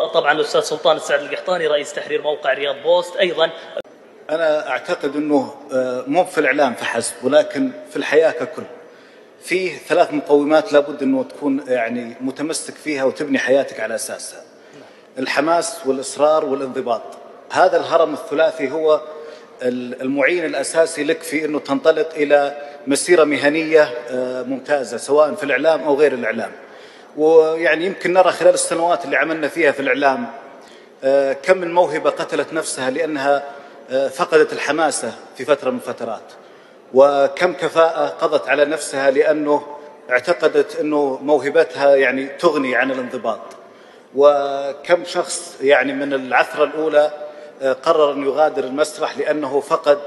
[0.00, 3.50] طبعا الأستاذ سلطان السعد القحطاني رئيس تحرير موقع رياض بوست أيضا.
[4.30, 8.62] أنا أعتقد أنه آه، مو في الإعلام فحسب ولكن في الحياة ككل.
[9.42, 14.42] فيه ثلاث مقومات لابد أنه تكون يعني متمسك فيها وتبني حياتك على أساسها.
[15.18, 17.02] الحماس والإصرار والانضباط.
[17.50, 19.00] هذا الهرم الثلاثي هو
[19.62, 22.56] المعين الأساسي لك في أنه تنطلق إلى
[22.86, 26.52] مسيرة مهنية آه، ممتازة سواء في الإعلام أو غير الإعلام.
[27.16, 30.26] ويعني يمكن نرى خلال السنوات اللي عملنا فيها في الإعلام
[31.04, 33.44] آه، كم من موهبة قتلت نفسها لأنها
[33.90, 36.32] آه، فقدت الحماسة في فترة من الفترات
[36.94, 39.76] وكم كفاءة قضت على نفسها لأنه
[40.10, 43.40] اعتقدت أنه موهبتها يعني تغني عن الانضباط.
[44.14, 47.10] وكم شخص يعني من العثرة الأولى
[47.62, 49.98] آه، قرر أن يغادر المسرح لأنه فقد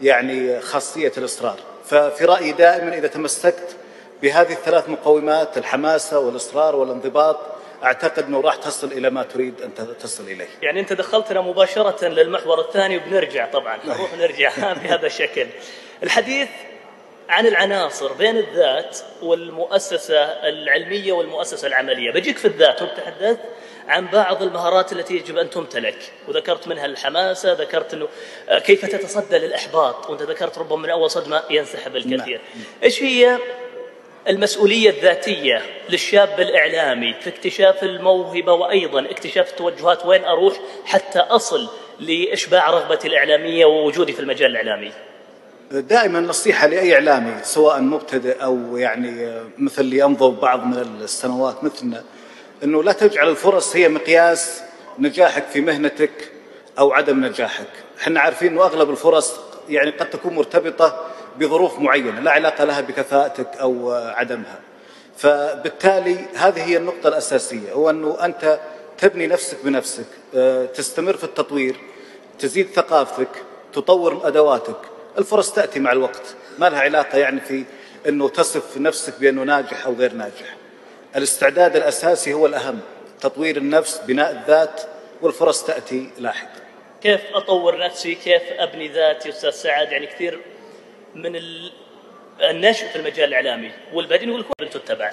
[0.00, 1.56] يعني خاصية الإصرار.
[1.86, 3.76] ففي رأيي دائما إذا تمسكت
[4.22, 7.40] بهذه الثلاث مقومات الحماسة والإصرار والانضباط
[7.84, 10.48] أعتقد إنه راح تصل إلى ما تريد أن تصل إليه.
[10.62, 14.50] يعني أنت دخلتنا مباشرة للمحور الثاني وبنرجع طبعا نروح نرجع
[14.82, 15.46] بهذا الشكل.
[16.02, 16.48] الحديث
[17.28, 23.38] عن العناصر بين الذات والمؤسسة العلمية والمؤسسة العملية، بجيك في الذات وبتحدث
[23.88, 28.08] عن بعض المهارات التي يجب أن تمتلك، وذكرت منها الحماسة، ذكرت إنه
[28.58, 32.40] كيف تتصدى للإحباط، وأنت ذكرت ربما من أول صدمة ينسحب الكثير.
[32.54, 32.64] نعم.
[32.82, 33.38] إيش هي
[34.28, 41.68] المسؤولية الذاتية للشاب الإعلامي في اكتشاف الموهبة وأيضا اكتشاف التوجهات وين أروح حتى أصل
[42.00, 44.92] لإشباع رغبتي الإعلامية ووجودي في المجال الإعلامي.
[45.70, 52.04] دائما نصيحة لأي إعلامي سواء مبتدئ أو يعني مثل اللي أمضوا بعض من السنوات مثلنا
[52.64, 54.62] أنه لا تجعل الفرص هي مقياس
[54.98, 56.32] نجاحك في مهنتك
[56.78, 57.66] أو عدم نجاحك.
[58.00, 59.34] إحنا عارفين أنه أغلب الفرص
[59.68, 64.60] يعني قد تكون مرتبطة بظروف معينة لا علاقة لها بكفاءتك أو عدمها.
[65.16, 68.60] فبالتالي هذه هي النقطة الأساسية هو أنه أنت
[68.98, 71.76] تبني نفسك بنفسك آه، تستمر في التطوير
[72.38, 73.28] تزيد ثقافتك
[73.72, 74.76] تطور أدواتك.
[75.18, 77.64] الفرص تأتي مع الوقت ما لها علاقة يعني في
[78.08, 80.56] أنه تصف نفسك بأنه ناجح أو غير ناجح.
[81.16, 82.80] الاستعداد الأساسي هو الأهم
[83.20, 84.80] تطوير النفس بناء الذات
[85.22, 86.60] والفرص تأتي لاحقا.
[87.02, 90.40] كيف أطور نفسي؟ كيف أبني ذاتي؟ أستاذ سعد يعني كثير
[91.14, 91.40] من
[92.50, 93.70] النشء في المجال الإعلامي.
[93.94, 95.12] والبعدين يقول لك تتبع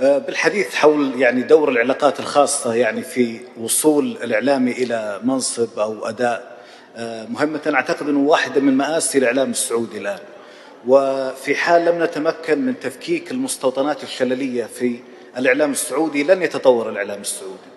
[0.00, 6.56] أه، بالحديث حول يعني دور العلاقات الخاصة يعني في وصول الإعلامي إلى منصب أو أداء
[6.96, 7.60] أه، مهمة.
[7.74, 10.18] أعتقد أنه واحدة من مآسي الإعلام السعودي الآن.
[10.86, 14.98] وفي حال لم نتمكن من تفكيك المستوطنات الشللية في
[15.38, 17.70] الإعلام السعودي لن يتطور الإعلام السعودي.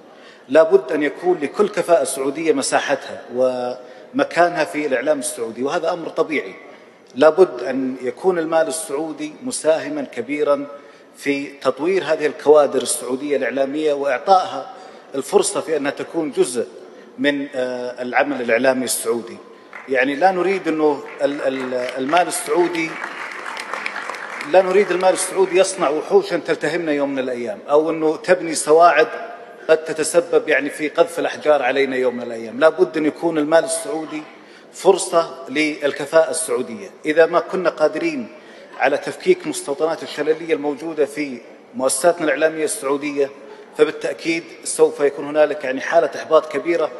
[0.49, 6.68] لابد أن يكون لكل كفاءة سعودية مساحتها ومكانها في الإعلام السعودي وهذا أمر طبيعي.
[7.15, 10.67] لابد أن يكون المال السعودي مساهما كبيرا
[11.17, 14.73] في تطوير هذه الكوادر السعودية الإعلامية وإعطائها
[15.15, 16.67] الفرصة في أنها تكون جزء
[17.19, 19.37] من آه، العمل الإعلامي السعودي.
[19.89, 22.89] يعني لا نريد أنه المال السعودي
[24.51, 29.07] لا نريد المال السعودي يصنع وحوشا تلتهمنا يوم من الأيام أو أنه تبني سواعد
[29.69, 32.59] قد تتسبب يعني في قذف الأحجار علينا يوم من الأيام.
[32.59, 34.23] لا بد أن يكون المال السعودي
[34.73, 36.89] فرصة للكفاءة السعودية.
[37.05, 38.27] إذا ما كنا قادرين
[38.79, 41.37] على تفكيك مستوطنات الشللية الموجودة في
[41.75, 43.29] مؤسساتنا الإعلامية السعودية
[43.77, 46.91] فبالتأكيد سوف يكون هنالك يعني حالة إحباط كبيرة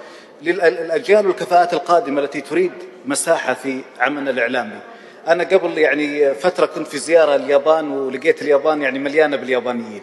[0.42, 2.72] للأجيال والكفاءات القادمة التي تريد
[3.06, 4.80] مساحة في عملنا الإعلامي.
[5.28, 10.02] أنا قبل يعني فترة كنت في زيارة اليابان ولقيت اليابان يعني مليانة باليابانيين.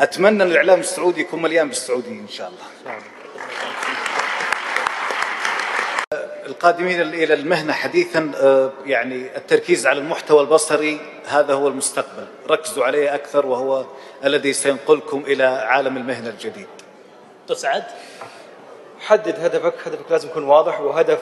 [0.00, 2.96] أتمنى الإعلام السعودي يكون مليان بالسعوديين إن شاء الله.
[6.46, 12.26] القادمين إلى المهنة حديثا آه، يعني التركيز على المحتوى البصري هذا هو المستقبل.
[12.50, 13.84] ركزوا عليه أكثر وهو
[14.24, 16.66] الذي سينقلكم إلى عالم المهنة الجديد.
[17.48, 17.84] تسعد
[19.00, 19.74] حدد هدفك.
[19.86, 21.18] هدفك لازم يكون واضح وهدف